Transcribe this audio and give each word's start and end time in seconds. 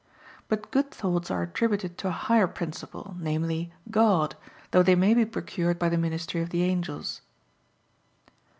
But 0.47 0.71
good 0.71 0.89
thoughts 0.89 1.29
are 1.29 1.43
attributed 1.43 1.95
to 1.99 2.07
a 2.07 2.23
higher 2.25 2.47
principle, 2.47 3.15
namely, 3.19 3.71
God, 3.91 4.35
though 4.71 4.81
they 4.81 4.95
may 4.95 5.13
be 5.13 5.25
procured 5.25 5.77
by 5.77 5.89
the 5.89 5.95
ministry 5.99 6.41
of 6.41 6.49
the 6.49 6.63
angels. 6.63 7.21